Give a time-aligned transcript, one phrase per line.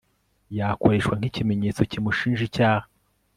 [0.57, 2.85] yakoreshwa nk ikimenyetso kimushinja icyaha